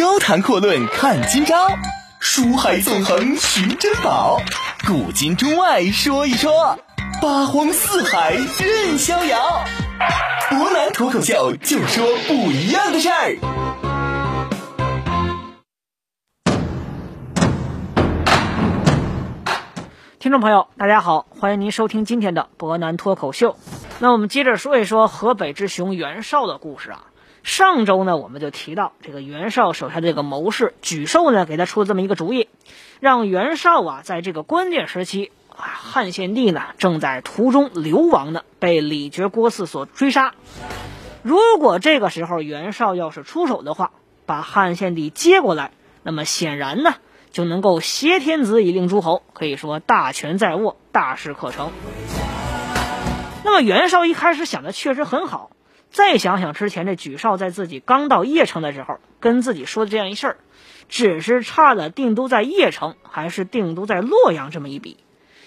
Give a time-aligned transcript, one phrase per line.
[0.00, 1.68] 高谈阔论看今朝，
[2.20, 4.40] 书海纵横寻珍宝，
[4.86, 6.78] 古今中外说一说，
[7.20, 9.62] 八荒四海任逍遥。
[10.48, 13.36] 博南脱口秀就说不一样的事儿。
[20.18, 23.58] 听众朋友，大家好，欢迎您收听今天的博南脱口秀。
[23.98, 27.04] 那我们接着说一说河北之雄袁绍的故事啊。
[27.42, 32.48] 上周呢，我们就提到这个袁绍手下这个谋士沮授呢，给他出了这么一个主意，
[33.00, 40.34] 让袁绍啊，在这个关键时期啊，汉献帝呢正在途中流亡呢，被李傕郭汜所追杀。
[41.22, 43.90] 如果这个时候袁绍要是出手的话，
[44.26, 45.72] 把汉献帝接过来，
[46.02, 46.94] 那么显然呢，
[47.30, 51.70] 就能够挟天子以令诸侯，可以说大权在握，大事可成。
[53.44, 55.50] 那么袁绍一开始想的确实很好。
[55.90, 60.36] 再想想之前这沮授在自己刚到邺城的时候跟自己说的这样一事儿，
[60.88, 64.98] 只是差了定都在邺城还是定都在洛阳这么一笔。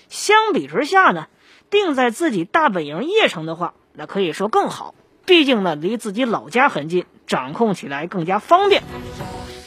[0.09, 1.27] 相比之下呢，
[1.69, 4.93] 定在自己大本营邺城的话，那可以说更好。
[5.25, 8.83] 毕竟呢，离自己老家很近，掌控起来更加方便。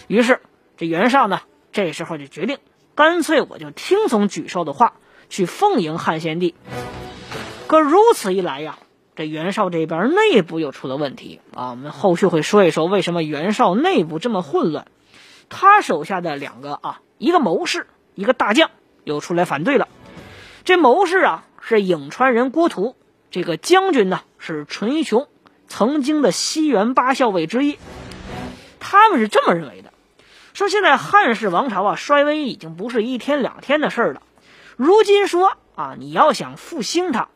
[0.06, 0.40] 于是
[0.76, 1.40] 这袁绍呢，
[1.72, 2.58] 这时候就决定，
[2.94, 4.92] 干脆我就听从沮授的话，
[5.30, 6.54] 去奉迎汉献帝。
[7.66, 8.78] 可如此一来呀。
[9.16, 11.70] 这袁绍这边内部又出了问题啊！
[11.70, 14.86] 我们后续会说一说为什么袁绍内部这么混乱。
[15.48, 18.70] 他手下的两个啊，一个谋士，一个大将，
[19.04, 19.88] 又出来反对了。
[20.64, 22.94] 这谋士啊是颍川人郭图，
[23.30, 25.28] 这个将军呢是淳于琼，
[25.66, 27.78] 曾经的西园八校尉之一。
[28.80, 29.94] 他们是这么认为的：
[30.52, 34.20] 说现在汉室王朝啊衰微已经不是一天两天的事了，
[34.76, 37.28] 如今说啊你要想复兴它。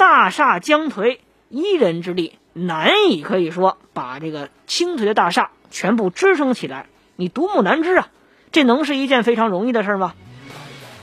[0.00, 1.18] 大厦将颓，
[1.50, 8.08] 一人之力难以可以说把这个倾颓的大厦全部支撑起来，你独木难支啊！
[8.50, 10.14] 这能是一件非常容易的事吗？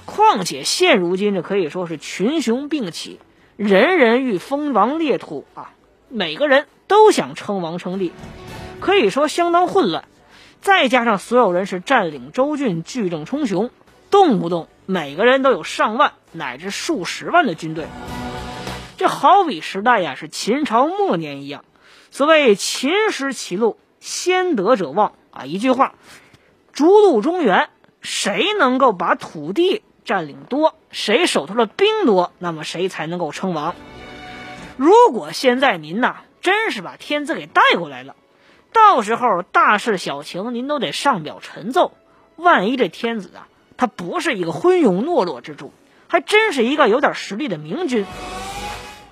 [0.05, 3.19] 况且现如今这可以说是群雄并起，
[3.55, 5.73] 人人欲封王列土啊，
[6.09, 8.11] 每个人都想称王称帝，
[8.79, 10.05] 可以说相当混乱。
[10.59, 13.69] 再加上所有人是占领州郡，聚众冲雄，
[14.09, 17.85] 动不动每个人都有上万乃至数十万的军队。
[18.97, 21.63] 这好比时代呀，是秦朝末年一样。
[22.09, 25.93] 所谓“秦时歧路，先得者旺”啊，一句话，
[26.73, 27.69] 逐鹿中原，
[28.01, 33.75] 谁能够把土地占领多，谁手头的兵多，那么谁才能够称王。
[34.77, 38.15] 如果现在您呐，真是把天子给带过来了，
[38.73, 41.93] 到时候大事小情您都得上表陈奏。
[42.35, 43.47] 万一这天子啊，
[43.77, 45.71] 他不是一个昏庸懦弱之主，
[46.07, 48.07] 还真是一个有点实力的明君。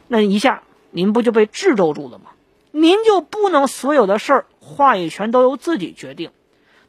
[0.07, 2.31] 那一下您不就被制肘住了吗？
[2.71, 6.31] 您就不能所有的事儿话语权都由自己决定？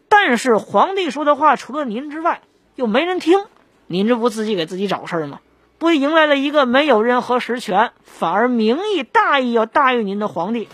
[0.09, 2.43] 但是皇帝说的话除了您之外
[2.75, 3.44] 又没人听，
[3.87, 5.41] 您这不自己给自己找事儿吗？
[5.78, 10.69] 不迎来了一个没有任何实权，反而名义大义要大于您的皇帝？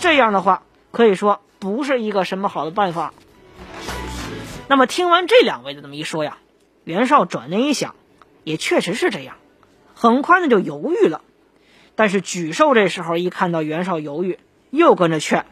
[0.00, 3.14] 这样的话可以说不是一个什么好的办法。
[4.68, 6.38] 那么听完这两位的这么一说呀，
[6.84, 7.94] 袁绍转念一想，
[8.44, 9.36] 也确实是这样，
[9.94, 11.22] 很快呢就犹豫了。
[11.98, 14.38] 但是沮授这时候一看到袁绍犹豫，
[14.70, 15.46] 又跟着劝：“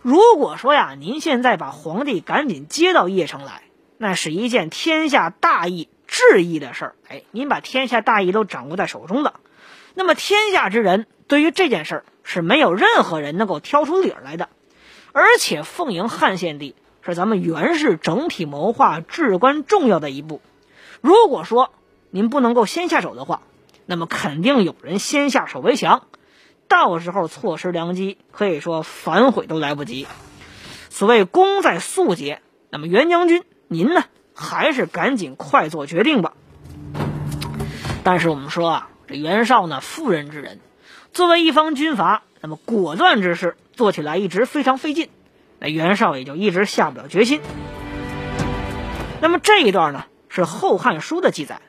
[0.00, 3.64] 如果说呀，您现在把皇帝赶紧接到邺城来，
[3.98, 6.94] 那是一件天下大义、治义的事儿。
[7.08, 9.34] 哎，您把天下大义都掌握在手中了，
[9.92, 14.48] 那么天下之人对于这件事儿是没有任何人能够挑出理儿来的。
[15.12, 20.40] 而且奉迎汉献帝是咱们袁氏整体谋划至关重要的一步。
[21.02, 21.70] 如果说
[22.08, 23.42] 您不能够先下手的话，
[23.86, 26.04] 那么肯定有人先下手为强，
[26.68, 30.06] 到时候错失良机，可以说反悔都来不及。
[30.90, 32.40] 所谓功在速捷，
[32.70, 36.32] 那么袁将军您呢，还是赶紧快做决定吧。
[38.02, 40.60] 但是我们说啊，这袁绍呢，妇人之仁，
[41.12, 45.08] 作为一方军阀，那么果断之事做起来一直非常费劲，
[45.58, 47.40] 那袁绍也就一直下不了决心。
[49.20, 51.60] 那么这一段呢，是《后汉书》的记载。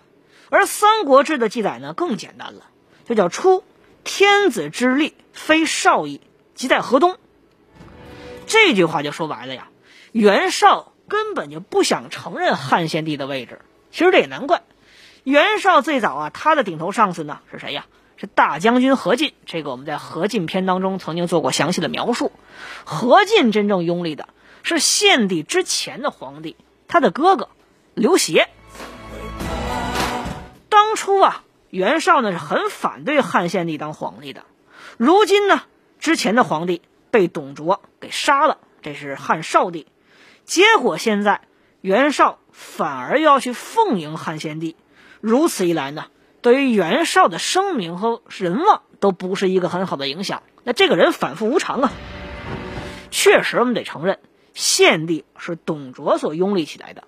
[0.50, 2.65] 而《三国志》的记载呢更简单了，
[3.07, 3.63] 就叫“出
[4.03, 6.21] 天子之力非少矣，
[6.53, 7.18] 即在河东”。
[8.47, 9.69] 这句话就说白了呀，
[10.12, 13.59] 袁绍根本就不想承认汉献帝的位置。
[13.92, 14.62] 其实这也难怪，
[15.24, 17.86] 袁绍最早啊，他的顶头上司呢是谁呀？
[18.18, 19.33] 是大将军何进。
[19.45, 22.31] 这个我们在何进篇当中曾经做过详细的描述。
[22.86, 24.30] 何进真正拥立的
[24.63, 26.56] 是献帝之前的皇帝，
[26.88, 27.50] 他的哥哥
[27.94, 28.48] 刘协。
[30.95, 34.45] 初啊，袁绍呢是很反对汉献帝当皇帝的。
[34.97, 35.63] 如今呢，
[36.00, 36.81] 之前的皇帝
[37.12, 39.88] 被董卓给杀了，这是汉少帝。
[40.45, 41.42] 结果现在
[41.81, 44.75] 袁绍反而要去奉迎汉献帝，
[45.21, 46.06] 如此一来呢，
[46.42, 50.44] 对于袁绍的声名和人望都不是一个很好的影响。
[50.63, 51.91] 那这个人反复无常啊。
[53.12, 54.19] 确实，我们得承认，
[54.53, 57.06] 献帝是董卓所拥立起来的。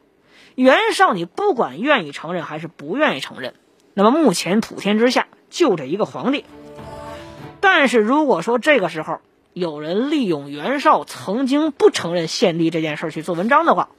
[0.56, 3.54] 袁绍，你不管愿意承认还是不愿意承认，
[3.97, 6.45] 那么目前普天之下就这一个皇帝。
[7.61, 9.21] 但是如果说这个时候
[9.53, 13.89] 有人利用袁绍曾经不承认献帝这件事去做文章的话，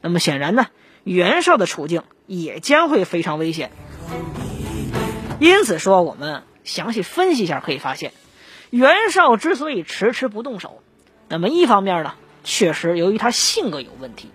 [0.00, 0.66] 那么显然呢，
[1.04, 3.70] 袁绍的处境也将会非常危险。
[5.38, 8.12] 因此说，我们详细分析一下，可以发现，
[8.70, 10.82] 袁绍之所以迟迟不动手，
[11.28, 14.30] 那么一方面呢，确实由于他性格有问题；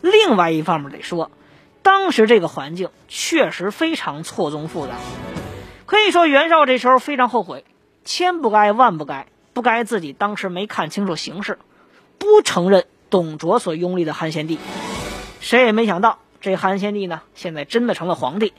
[0.00, 1.30] 另外一方面得说，
[1.86, 4.94] 当时这个环境确实非常错综复杂。
[5.86, 7.64] 可以说，袁绍这时候非常后悔。
[8.04, 11.60] 千不该万不该，不该自己当时没看清楚形势，
[12.18, 14.58] 不承认董卓所拥立的汉献帝。
[15.38, 18.52] 谁也没想到，这汉献帝呢，现在真的成了皇帝，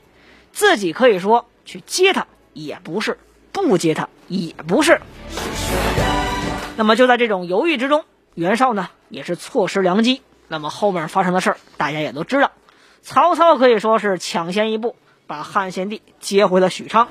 [0.52, 3.18] 自己可以说去接他也不是，
[3.52, 5.02] 不接他也不是。
[6.78, 10.22] 那么就在这种犹豫之中，袁绍呢也是错失良机。
[10.48, 12.52] 那么后面发生的事儿，大家也都知道，
[13.02, 14.96] 曹操可以说是抢先一步，
[15.26, 17.08] 把汉献帝接回了许昌。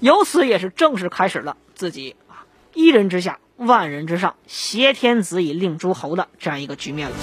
[0.00, 2.44] 由此也是正式开始了自己啊
[2.74, 7.16] 一人之下万人之上挟天子以令诸侯的这样一个局面了。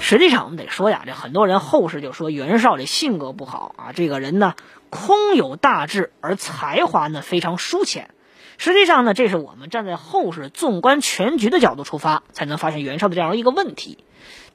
[0.00, 4.54] 实际上我们得说呀，这很多人后世就说袁绍这性格不好啊，这个人呢
[4.90, 8.10] 空有大志而才华呢非常疏浅。
[8.56, 14.04] 实际上呢，这是我们站在后世纵观全局的角度出发，才能发现袁绍的这样一个问题。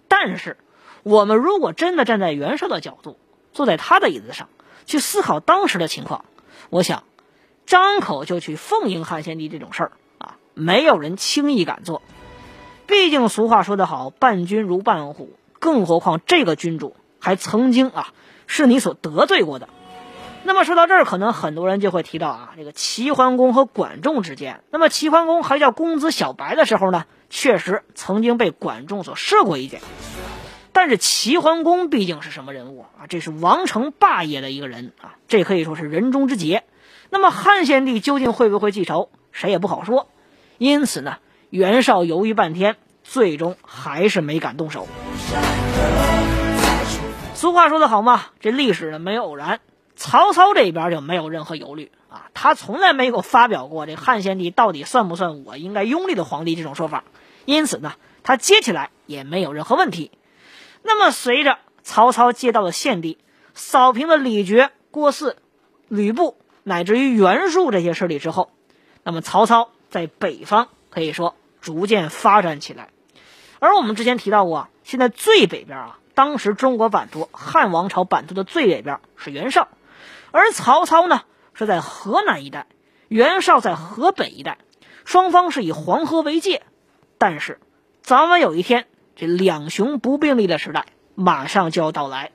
[0.10, 0.58] 但是
[1.04, 3.18] 我们如果真的站在袁绍的角度，
[3.54, 4.50] 坐在他的椅子上。
[4.86, 6.26] 去思考当时的情况，
[6.72, 7.04] 我想，
[7.68, 12.02] 张口就去奉迎汉献帝这种事儿啊，没有人轻易敢做。
[12.88, 18.14] 毕竟俗话说得好，伴君如伴虎，更何况这个君主还曾经啊
[18.48, 19.70] 是你所得罪过的。
[20.44, 24.64] 那么说到这儿，可能很多人就会提到啊，这个齐桓公和管仲之间。
[24.72, 29.82] 那么齐桓公还叫公子小白的时候呢，确实曾经被管仲所射过一箭。
[30.72, 33.08] 但是齐桓公毕竟是什么人物啊？
[33.10, 36.64] 这是王承霸业的一个人啊，这可以说是人中之杰。
[37.10, 40.08] 那么汉献帝究竟会不会记仇，谁也不好说。
[40.58, 41.18] 因此呢，
[41.50, 44.88] 袁绍犹豫半天，最终还是没敢动手。
[47.34, 49.60] 俗话说得好嘛，这历史呢没有偶然。
[49.96, 57.04] 曹操这边就没有任何忧虑啊，他从来没有发表过这汉献帝到底算不算我应该拥立的皇帝这种说法。
[57.50, 60.12] 因此呢，他接起来也没有任何问题。
[60.84, 63.18] 那么，随着曹操接到了献帝，
[63.56, 65.34] 扫平了李傕、郭汜、
[65.88, 68.52] 吕布乃至于袁术这些势力之后，
[69.02, 72.90] 那么曹操在北方可以说逐渐发展起来。
[73.58, 79.70] 而我们之前提到过，现在最北边啊，当时中国版图汉王朝版图的最北边是袁绍，
[80.30, 81.24] 而曹操呢
[81.56, 82.68] 是在河南一带，
[83.08, 84.60] 袁绍在河北一带，
[85.04, 86.62] 双方是以黄河为界。
[87.20, 87.60] 但是，
[88.02, 88.88] 早晚有一天。
[89.16, 92.32] 这两雄不并立的时代马上就要到来，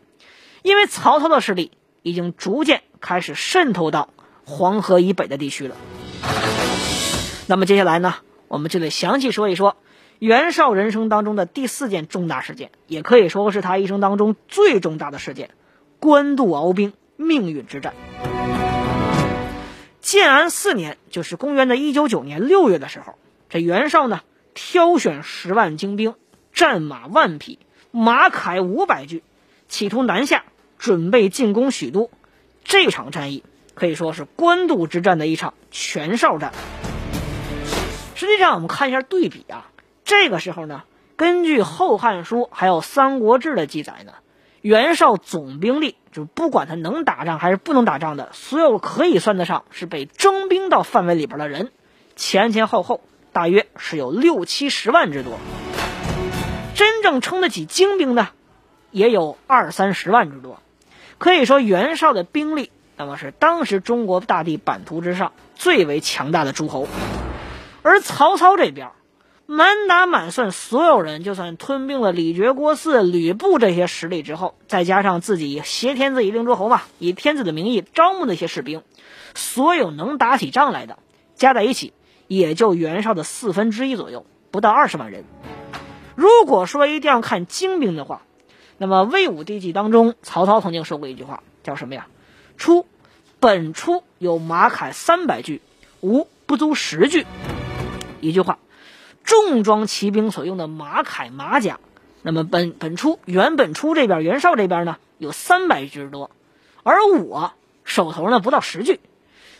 [0.63, 1.73] 因为曹操的势力
[2.03, 4.11] 已经逐渐开始渗透到
[4.45, 5.77] 黄河以北的地区了。
[7.47, 8.17] 那么接下来呢，
[8.49, 9.79] 我们就得详细说一说
[10.19, 15.49] 袁绍人生当中的第四件重大事件，也可以说是他一生当中最重大的事件——
[15.99, 17.95] 官渡鏖兵命运之战。
[20.03, 23.15] 建安四年，就是公元的一九九年六月的时候，
[23.49, 24.21] 这袁绍呢
[24.55, 26.15] 挑选十万精兵。
[26.53, 27.59] 战马万匹，
[27.91, 29.25] 马铠五百具，
[29.67, 30.45] 企图南下，
[30.79, 32.11] 准备进攻许都。
[32.63, 33.43] 这场战役
[33.75, 36.53] 可以说是官渡之战的一场全哨战。
[38.15, 39.67] 实际上，我们看一下对比啊，
[40.05, 40.85] 这个时候呢，
[41.17, 44.13] 根据《后汉书》还有《三国志》的记载呢，
[44.61, 51.73] 袁绍总兵力就不管他能打仗还是不能打仗的，所有可以算得上是被征兵到范围里边的人，
[52.15, 53.01] 前前后后
[53.35, 55.39] 大约是有六七十万之多。
[56.75, 58.29] 真正撑得起精兵的，
[58.91, 60.61] 也有二三十万之多。
[61.19, 66.89] 可以说，袁绍的兵力，那么是当时中国大地版图之上最为强大的诸侯。
[67.83, 68.91] 而曹操这边，
[69.47, 78.83] 满打满算，所有人就算吞并了李傕、郭汜、吕布这些实力之后，再加上自己挟天子以令诸侯嘛，以天子的名义招募那些士兵，
[79.35, 80.99] 所有能打起仗来的，
[81.35, 81.93] 加在一起，
[82.35, 85.25] 也就袁绍的四分之一左右，不到二十万人。
[86.17, 88.23] 如果说一定要看精兵的话，
[88.77, 92.09] 那么魏武帝纪当中，曹操曾经说过一句话，叫什么呀？
[92.57, 92.87] 初，
[93.39, 95.63] 本初有马铠三百具，
[96.01, 97.25] 吾不足十具。
[98.21, 98.59] 一句话，
[99.23, 101.79] 重装骑兵所用的马铠马甲。
[102.23, 106.31] 那么本本初原本初这边袁绍这边呢有三百具之多，
[106.83, 107.53] 而我
[107.85, 108.99] 手头呢不到十具。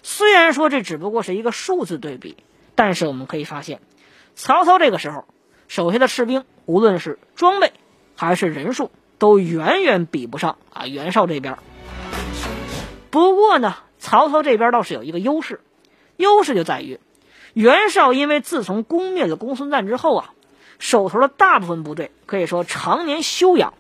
[0.03, 2.37] 虽然说这只不过是一个数字对比，
[2.75, 3.81] 但是我们可以发现，
[4.35, 5.25] 曹操这个时候
[5.69, 7.73] 手下的士兵无论是装备
[8.17, 11.59] 还是人数，都远远比不上啊袁绍这边。
[13.11, 15.61] 不过呢，曹操这边倒是有一个优势，
[16.17, 16.99] 优势就在于
[17.53, 20.33] 袁绍因为自从攻灭了公孙瓒之后啊，
[20.79, 23.75] 手头的大部分部队可以说常年休养，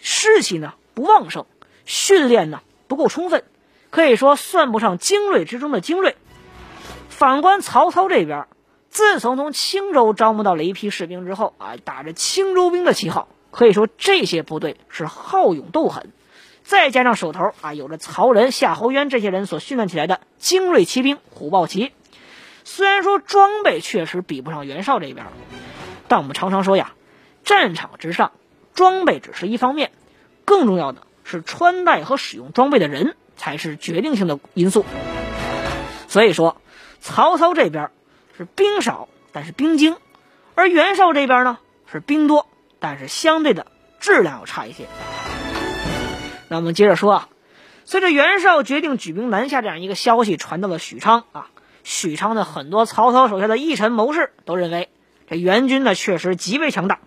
[0.00, 1.46] 士气呢不旺盛，
[1.84, 3.44] 训练呢不够充分。
[3.88, 6.16] 可以说算不上精锐之中的精锐。
[7.16, 8.46] 反观曹操这边，
[8.90, 16.12] 自从从青州招募到了一批士兵之后啊，打着青州兵的旗号，可以说这些部队是好勇斗狠。
[16.62, 21.90] 再加上手头啊有着曹仁、夏侯渊这些人所训练起来的精锐骑兵虎豹骑，
[22.64, 25.24] 虽然说装备确实比不上袁绍这边，
[26.08, 26.92] 但我们常常说呀，
[27.44, 28.32] 战场之上
[28.74, 29.90] 装备只是一方面，
[30.44, 33.16] 更重要的是穿戴和使用装备的人。
[33.38, 34.86] 才是决定性的因素。
[36.08, 36.56] 所以说，
[37.06, 37.90] 曹操这边
[38.36, 39.94] 是兵少，但是兵精；
[40.56, 41.58] 而袁绍这边呢
[41.90, 42.48] 是兵多，
[42.80, 43.68] 但是相对的
[44.00, 44.86] 质量要差一些。
[46.48, 47.28] 那我们接着说啊，
[47.84, 51.46] 随着袁绍决定举兵南下这样一个消息传到了许昌啊，
[51.84, 54.88] 许昌的很多曹操手下的义臣谋士都认为，
[55.28, 56.98] 这袁军呢确实极为强大，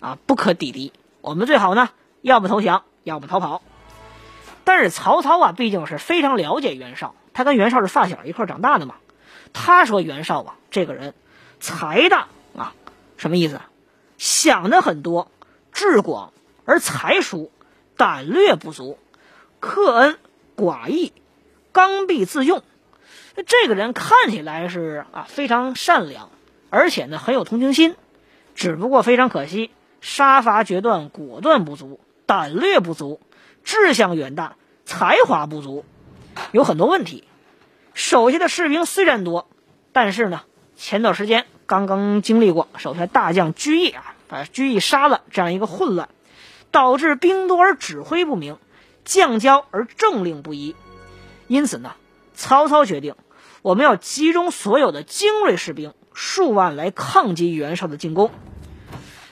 [0.00, 0.92] 啊，不可抵敌。
[1.22, 1.88] 我们最好呢，
[2.20, 3.62] 要么投降，要么逃跑。
[4.64, 8.96] 但是曹操啊，毕竟是非常了解袁绍，他跟袁绍是发小一块长大的嘛。
[9.52, 11.14] 他说袁绍啊，这个人
[11.60, 12.74] 才大啊，
[13.16, 13.60] 什么意思？
[14.16, 15.30] 想的很多，
[15.72, 16.32] 智广
[16.64, 17.50] 而才疏，
[17.96, 18.98] 胆略不足，
[19.60, 20.18] 克恩
[20.56, 21.12] 寡义，
[21.72, 22.62] 刚愎自用。
[23.46, 26.30] 这个人看起来是啊非常善良，
[26.70, 27.94] 而且呢很有同情心，
[28.56, 33.20] 只不过非常可惜，杀伐决断，果断不足，胆略不足。
[33.64, 35.84] 志向远大，才华不足，
[36.52, 37.27] 有很多问题。
[37.98, 39.48] 手下的士兵虽然多，
[39.90, 40.42] 但是呢，
[40.76, 46.08] 前段时间刚刚经历过手下大将居易啊，把居易杀了这样一个混乱，
[46.70, 48.56] 导致兵多而指挥不明，
[49.04, 50.76] 将骄而政令不一。
[51.48, 51.96] 因此呢，
[52.34, 53.16] 曹操决定，
[53.62, 58.30] 我们要集中所有的精锐士兵数万来抗击袁绍的进攻。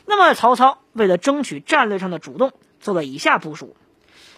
[0.07, 3.77] 那么，曹操为了争取战略上的主动，做了以下部署。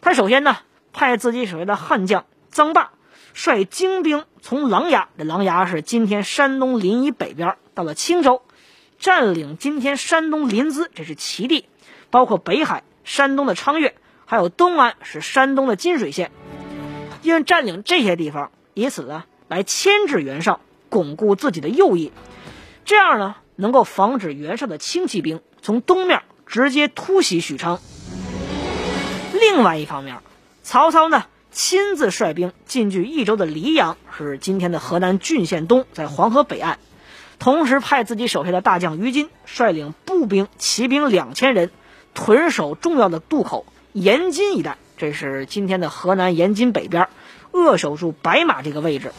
[0.03, 0.59] 他首先呢，
[0.93, 2.91] 派自己手下的悍将臧霸
[3.35, 8.43] 率精兵从琅琊，这琅琊是今天山东临沂北边，到了青州，
[8.99, 11.67] 占领今天山东临淄，这是齐地，
[12.11, 13.95] 包括北海、山东的昌岳，
[14.27, 16.31] 还有东安是山东的金水县，
[17.23, 22.13] 因为占领这些地方，以此呢来牵制袁绍，巩固自己的右翼，
[22.85, 27.81] 这样呢能够防止袁绍的轻骑兵从东面直接突袭许昌。
[29.33, 30.19] 另外一方面，
[30.63, 31.25] 曹操呢
[31.59, 36.79] 亲自率兵进据益州的黎阳，是今天的河南郡县东，在黄河北岸。
[37.41, 41.73] 同时派自己手下的大将于禁率领步兵、骑兵两千人，
[42.15, 47.09] 屯守重要的渡口延津一带，这是今天的河南延津北边，
[47.51, 49.11] 扼守住白马这个位置。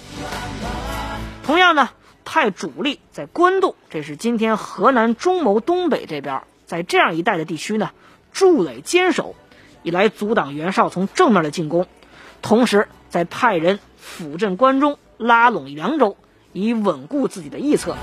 [1.43, 1.89] 同样呢，
[2.23, 7.91] 派主力在官渡，这是今天河南中牟东北这边，在这样一带的地区呢，
[8.31, 9.35] 筑垒坚守。
[9.81, 11.87] 以来阻挡袁绍从正面的进攻，
[12.41, 16.17] 同时再派人辅镇关中，拉拢凉州，
[16.53, 17.93] 以稳固自己的翼侧。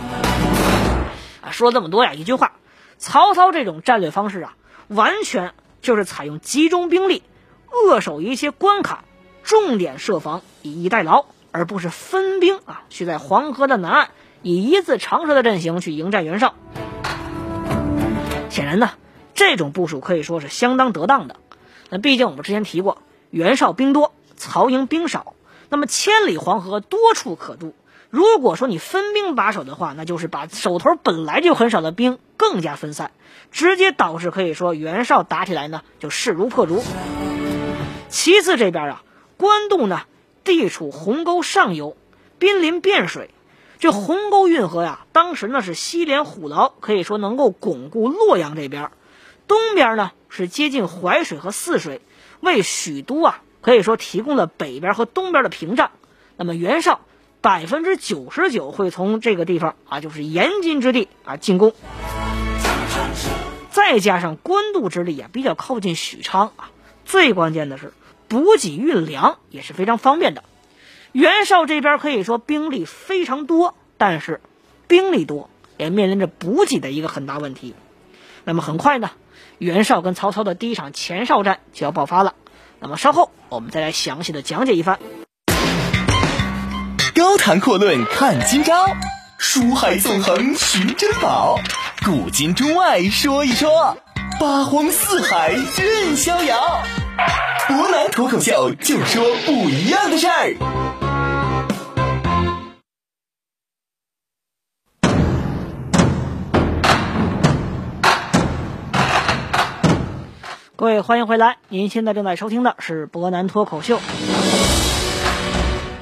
[1.42, 2.52] 啊，说这么多呀，一句话，
[2.98, 4.56] 曹操这种战略方式啊，
[4.88, 7.22] 完全就是采用集中兵力，
[7.70, 9.04] 扼守一些关卡，
[9.42, 14.08] 重点设防，以逸待劳，而不是分兵啊，去在黄河的南岸
[14.42, 16.54] 以一字长蛇的阵型去迎战袁绍。
[18.48, 18.90] 显然呢，
[19.34, 21.36] 这种部署可以说是相当得当的。
[21.90, 22.98] 那毕竟我们之前提过，
[23.30, 25.34] 袁绍兵多，曹营兵少，
[25.68, 27.74] 那么千里黄河多处可渡。
[28.10, 33.10] 如果说你分兵把守的话，那就是把手头本来就很少的兵更加分散，
[33.50, 36.82] 直接导致可以说袁绍打起来呢就势如破竹。
[38.08, 39.02] 其次这边啊，
[39.36, 40.02] 官渡呢
[40.44, 41.96] 地处鸿沟上游，
[42.38, 43.30] 濒临汴水，
[43.80, 48.90] 这鸿沟运河呀，当时呢是西连虎牢，可以说能够巩固洛阳这边。
[49.48, 52.00] 东边呢是接近淮水和泗水，
[52.40, 55.90] 为许都啊可以说提供了北边和东边的屏障。
[56.36, 57.00] 那么袁绍
[57.40, 61.74] 百分之九十九会从这个地方啊，就是延津之地啊进攻。
[63.70, 66.70] 再加上官渡之地啊比较靠近许昌啊，
[67.04, 67.92] 最关键的是
[68.28, 70.44] 补给运粮也是非常方便的。
[71.10, 74.40] 袁绍这边可以说兵力非常多，但是
[74.86, 77.74] 兵力多也面临着补给的一个很大问题。
[78.44, 79.10] 那么很快呢，
[79.58, 82.36] 袁绍跟曹操的第一场前哨战就要爆发了。
[82.80, 84.98] 那么稍后我们再来详细的讲解一番。
[87.14, 88.86] 高谈阔论看今朝，
[89.38, 91.58] 书海纵横寻珍宝，
[92.04, 93.96] 古今中外说一说，
[94.38, 96.82] 八荒四海任逍遥。
[97.66, 101.05] 博南脱口秀就说不一样的事儿。
[110.78, 111.56] 各位，欢迎回来！
[111.70, 113.98] 您现在正在收听的是博南脱口秀。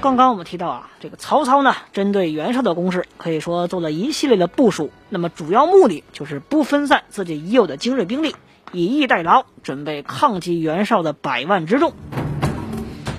[0.00, 4.90] 刚刚我们提到啊，这个曹操呢，针对袁绍的攻势，可以说做了一系列的部署。
[5.10, 8.34] 那么主要目的就是不分散自己已有的精锐兵力，
[8.72, 11.92] 以逸待劳，准备抗击袁绍的百万之众。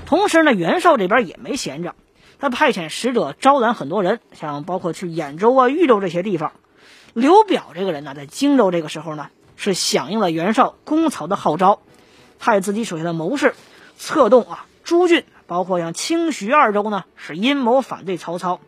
[0.06, 1.96] 同时呢，袁绍这边也没闲着，
[2.38, 6.52] 他派遣使者招揽很多人，像包括去兖州啊、豫州这些地方。
[7.14, 9.30] 刘表这个人呢，在荆州这个时候呢。
[9.56, 11.80] 是响应了袁绍攻曹的号召，
[12.40, 13.56] 派自己手下的谋士
[13.98, 18.60] 策动啊诸郡，包括像清徐二州呢，是阴谋反对曹操。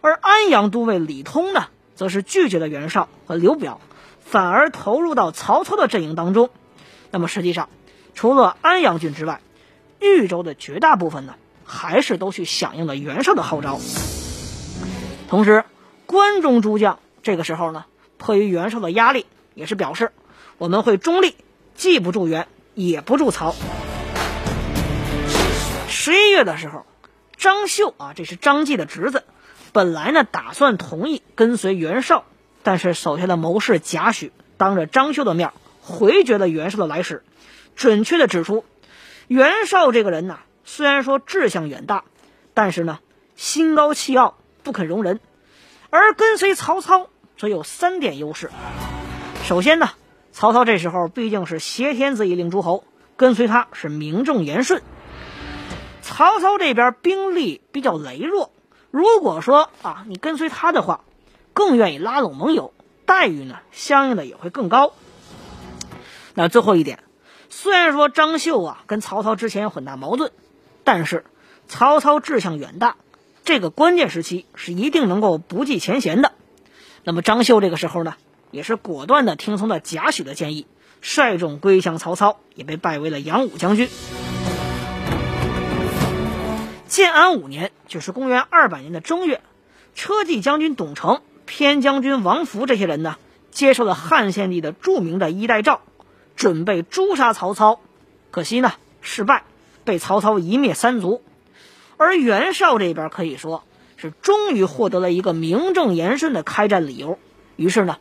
[0.00, 3.80] 而安阳都尉李通呢，则是拒绝了袁绍和刘表，
[4.20, 6.50] 反而投入到曹操的阵营当中。
[7.10, 7.68] 那么实际上，
[8.14, 9.40] 除了安阳郡之外，
[10.00, 11.34] 豫州的绝大部分呢，
[11.64, 13.80] 还是都去响应了袁绍的号召。
[15.28, 15.64] 同时，
[16.06, 17.84] 关中诸将这个时候呢，
[18.16, 19.26] 迫于袁绍的压力。
[19.58, 20.12] 也是表示，
[20.56, 21.34] 我们会中立，
[21.74, 23.56] 既不助袁，也不助曹。
[25.88, 26.86] 十一月的时候，
[27.36, 29.24] 张绣啊，这是张继的侄子，
[29.72, 32.24] 本来呢打算同意跟随袁绍，
[32.62, 35.50] 但是手下的谋士贾诩当着张绣的面
[35.82, 37.24] 回绝了袁绍的来使，
[37.74, 38.64] 准确的指出，
[39.26, 42.04] 袁绍这个人呢，虽然说志向远大，
[42.54, 43.00] 但是呢
[43.34, 45.18] 心高气傲，不肯容人，
[45.90, 48.52] 而跟随曹操则有三点优势。
[49.48, 49.92] 首先呢，
[50.30, 52.84] 曹操这时候毕竟是挟天子以令诸侯，
[53.16, 54.82] 跟随他是名正言顺。
[56.02, 58.50] 曹操这边兵力比较羸弱，
[58.90, 61.00] 如果说啊你跟随他的话，
[61.54, 62.74] 更愿意拉拢盟友，
[63.06, 64.92] 待遇呢相应的也会更高。
[66.34, 67.02] 那最后一点，
[67.48, 70.30] 虽然说张绣啊跟曹操之前有很大矛盾，
[70.84, 71.24] 但是
[71.66, 72.96] 曹操志向远大，
[73.46, 76.32] 这个关键时期是一定能够不计前嫌的。
[77.02, 78.14] 那么张绣这个时候呢？
[78.50, 80.66] 也是果断的听从了贾诩的建议，
[81.00, 83.88] 率众归降曹操，也被拜为了扬武将军。
[86.86, 89.42] 建安五年，就是公元二百年的正月，
[89.94, 93.16] 车骑将军董承、偏将军王福这些人呢，
[93.50, 95.80] 接受了汉献帝的著名的衣带诏，
[96.34, 97.80] 准备诛杀曹操。
[98.30, 99.44] 可惜呢，失败，
[99.84, 101.22] 被曹操一灭三族。
[101.98, 103.64] 而袁绍这边可以说
[103.96, 107.18] 是终于获得了一个名正言顺的开战理由，
[107.56, 107.98] 于是呢。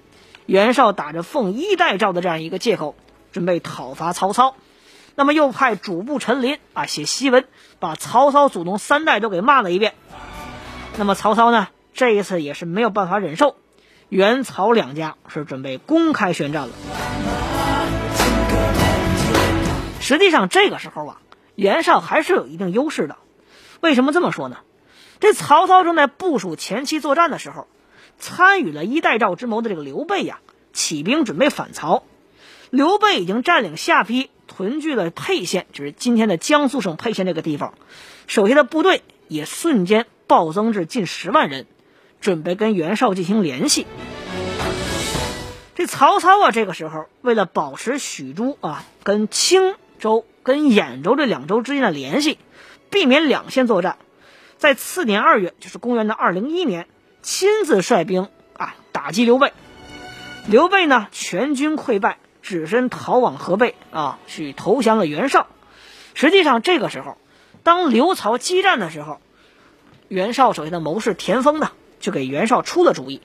[0.47, 2.95] 袁绍打着奉衣带诏的这样一个借口，
[3.33, 4.55] 准备讨伐曹操，
[5.13, 7.45] 那么又派主簿陈琳啊写檄文，
[7.79, 9.93] 把曹操祖宗三代都给骂了一遍。
[10.95, 13.57] 那么曹操呢，这一次也是没有办法忍受，
[14.07, 16.73] 袁曹两家是准备公开宣战了。
[19.99, 21.17] 实际上这个时候啊，
[21.55, 23.17] 袁绍还是有一定优势的。
[23.81, 24.59] 为什么这么说呢？
[25.19, 27.67] 这曹操正在部署前期作战的时候。
[28.19, 30.39] 参与了一代诏之谋的这个刘备呀，
[30.73, 32.03] 起兵准备反曹。
[32.69, 37.73] 刘备已经占领下邳，屯聚了沛县，就是今天的江苏省沛县这个地方。
[38.27, 41.65] 手下的部队也瞬间暴增至近十万人，
[42.19, 43.87] 准备跟袁绍进行联系。
[45.75, 52.37] 这曹操啊，这个时候为了保持许都啊跟青州、跟兖州这两州之间的联系，
[52.89, 53.97] 避免两线作战，
[54.57, 56.87] 在次年二月，就是公元的二零一年。
[57.27, 59.51] 亲自率兵啊打击刘备，
[60.47, 65.45] 刘备呢全军溃败，只身逃往河北啊去投降了袁绍。
[66.13, 67.17] 实际上这个时候，
[67.63, 69.19] 当刘曹激战的时候，
[70.07, 73.21] 袁绍手下的谋士田丰呢就给袁绍出了主意：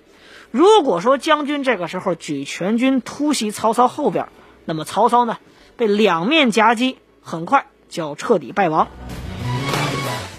[0.51, 4.31] 如果说将军这个时候举全军突袭曹操后边，
[4.65, 5.39] 那么曹操呢
[5.77, 8.89] 被两面夹击，很快就要彻底败亡。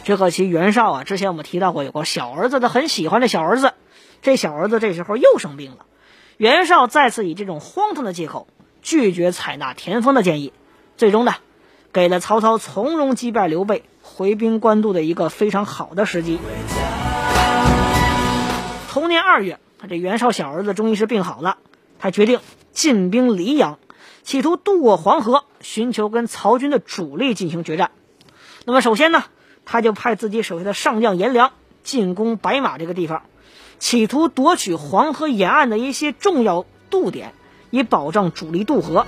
[0.03, 3.73] 只可惜袁绍啊，之前我们提到过，有个小儿子，他很喜欢这小儿子。
[4.21, 5.85] 这小儿子这时候又生病了，
[6.37, 8.47] 袁绍再次以这种荒唐的借口
[8.81, 10.53] 拒绝采纳田丰的建议，
[10.97, 11.35] 最终呢，
[11.91, 16.39] 给了曹操从容击败刘备、回兵官渡的一个非常好的时机。
[18.89, 21.57] 同年二月，这袁绍小儿子终于是病好了，
[21.99, 22.39] 他决定
[22.71, 23.79] 进兵黎阳，
[24.23, 27.91] 企图渡过黄河，寻求跟曹军的主力进行决战。
[28.65, 29.23] 那么首先呢？
[29.65, 31.51] 他就派自己手下的上将颜良
[31.83, 33.23] 进攻白马这个地方，
[33.79, 37.33] 企图夺取黄河沿岸的一些重要渡点，
[37.69, 39.05] 以保障主力渡河。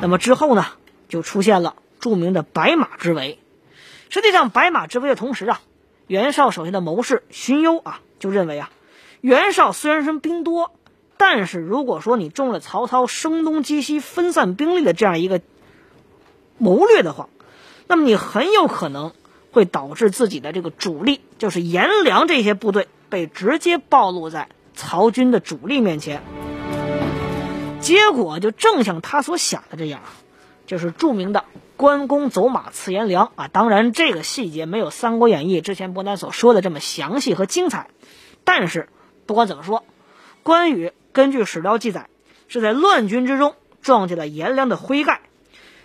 [0.00, 0.66] 那么之后呢，
[1.08, 3.38] 就出现了著名的白马之围。
[4.10, 5.60] 实际上，白马之围的同时啊，
[6.06, 8.70] 袁绍手下的谋士荀攸啊就认为啊，
[9.20, 10.72] 袁绍虽然说兵多，
[11.16, 15.40] 但是如果说你中了曹操声东击西、分散兵力的这样一个
[16.58, 17.28] 谋略的话，
[17.86, 19.12] 那么你很有可能
[19.52, 26.22] 会导致自己的这个主力，就是颜良这些部队被直接暴露在曹军的主力面前。
[27.80, 30.00] 结果就正像他所想的这样，
[30.66, 31.44] 就是著名的
[31.76, 33.48] 关公走马刺颜良啊。
[33.48, 37.90] 当然，这个细节没有《三国演义》之前伯南所说的这么详细和精彩。
[38.42, 38.88] 但是
[39.26, 39.84] 不管怎么说，
[40.42, 42.08] 关羽根据史料记载，
[42.48, 45.20] 是在乱军之中撞见了颜良的盔盖。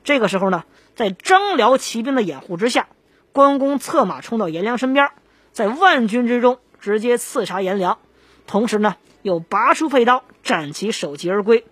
[0.06, 0.64] 这个时候呢，
[1.00, 2.90] 在张辽骑兵的掩护之下，
[3.32, 5.12] 关公策马冲到颜良身边，
[5.54, 8.00] 在万军之中直接刺杀颜良，
[8.48, 11.66] 同时呢，又拔出佩刀斩其首级而归。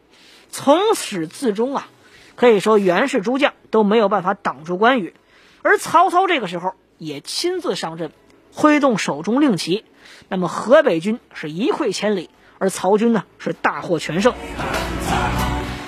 [0.49, 1.89] 从始至终啊，
[2.37, 5.13] 可以说袁氏诸将都没有办法挡住关羽，
[5.61, 8.13] 而曹操这个时候也亲自上阵，
[8.53, 9.83] 挥动手中令旗。
[10.29, 14.33] 那么河北军是一溃千里，而曹军呢是大获全胜。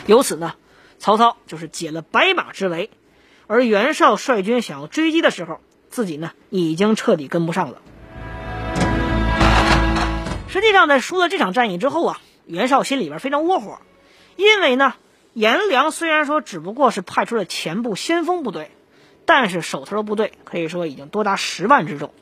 [0.07, 0.55] 由此呢，
[0.97, 2.89] 曹操就是解了白马之围，
[3.51, 5.59] 而袁绍率军想要追击的时候，
[5.89, 7.81] 自己呢已经彻底跟不上了。
[10.49, 13.79] 实际上，在输了这场战役之后啊，袁绍心里边非常窝火。
[14.35, 14.93] 因为呢，
[15.33, 18.69] 颜良虽然说只不过是派出了前部先锋部队，
[19.25, 22.13] 但是手头的部队可以说已经多达十万之众，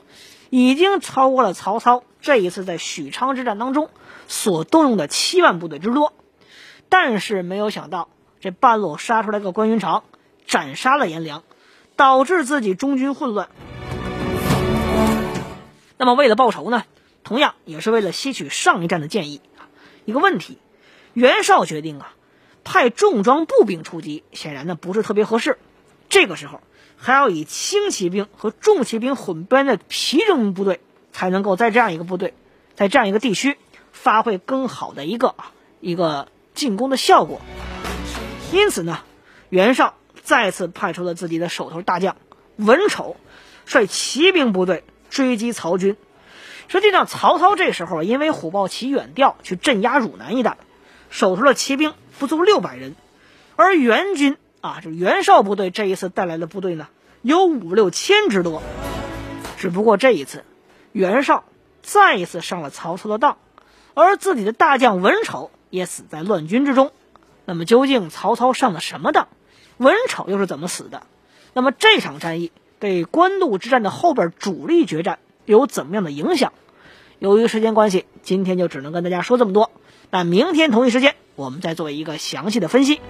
[0.48, 3.90] 已经超过了曹操这一次在许昌之战当中
[4.28, 6.14] 所动用的七万部队之多。
[6.88, 8.08] 但是没有想到，
[8.40, 10.04] 这半路杀出来个关云长，
[10.48, 11.44] 斩杀了颜良，
[11.94, 13.48] 导致自己中军混乱。
[15.98, 16.84] 那么为了报仇呢，
[17.22, 19.42] 同样也是为了吸取上一战的建议，
[20.06, 20.58] 一个问题。
[21.12, 22.14] 袁绍决定啊，
[22.64, 25.58] 派重装步兵出击，显然呢不是特别合适。
[26.08, 26.62] 这个时候
[26.96, 30.80] 还要以轻骑兵和重骑兵混编的皮征部队，
[31.12, 32.32] 才能够在这样一个部队，
[32.74, 33.58] 在这样一个地区
[33.92, 37.40] 发挥更好的一个啊一个进攻的效果。
[38.52, 39.00] 因此呢，
[39.50, 39.94] 袁绍
[40.28, 42.16] 再次派出了自己的手头大将
[42.56, 43.16] 文丑，
[43.64, 45.96] 率骑兵部队追击曹军。
[46.68, 50.58] 实际上，曹操这时候因为虎豹骑远调去镇压汝南一带。
[51.08, 52.94] 手头的骑兵不足六百人，
[53.56, 56.88] 而袁军啊，就袁绍部队这一次带来的部队呢，
[57.22, 58.62] 有五六千之多。
[59.56, 60.44] 只不过这一次，
[60.92, 61.44] 袁绍
[61.80, 63.38] 再一次上了曹操的当，
[63.94, 66.92] 而自己的大将文丑也死在乱军之中。
[67.46, 69.26] 那么，究竟曹操上了什么当？
[69.78, 71.02] 文丑又是怎么死的？
[71.54, 76.52] 那么这场战役对官渡之战的后边主力决战有怎么样的影响？
[77.18, 79.70] 由于时间关系，今天就只能跟大家说这么多。
[80.10, 83.00] 那明天同一时间，我们再做一个详细的分析。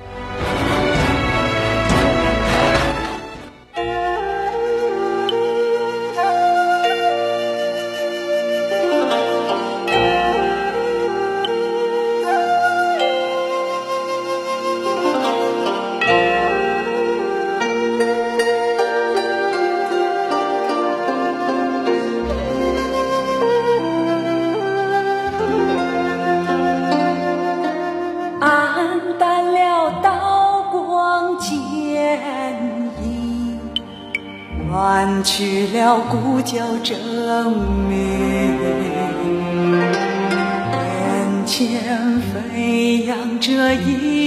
[43.75, 44.18] 一